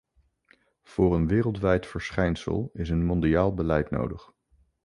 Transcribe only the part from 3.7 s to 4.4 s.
nodig.